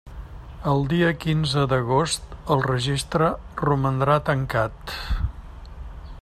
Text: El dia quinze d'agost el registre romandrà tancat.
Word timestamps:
El 0.69 0.79
dia 0.93 1.09
quinze 1.25 1.65
d'agost 1.73 2.33
el 2.57 2.65
registre 2.71 3.29
romandrà 3.65 4.19
tancat. 4.31 4.95